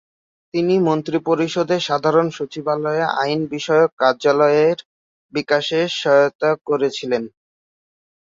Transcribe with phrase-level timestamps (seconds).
[0.53, 4.77] তিনি মন্ত্রিপরিষদের সাধারণ সচিবালয়ে আইন বিষয়ক কার্যালয়ের
[5.33, 7.23] বিকাশে সহায়তা করেছিলেন।